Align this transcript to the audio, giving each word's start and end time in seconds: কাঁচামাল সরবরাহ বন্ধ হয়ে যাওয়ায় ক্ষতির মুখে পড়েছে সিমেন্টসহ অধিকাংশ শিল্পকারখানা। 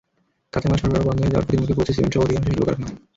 কাঁচামাল 0.53 0.77
সরবরাহ 0.81 1.03
বন্ধ 1.07 1.19
হয়ে 1.21 1.33
যাওয়ায় 1.33 1.45
ক্ষতির 1.47 1.61
মুখে 1.61 1.75
পড়েছে 1.77 1.95
সিমেন্টসহ 1.95 2.23
অধিকাংশ 2.25 2.43
শিল্পকারখানা। 2.47 2.87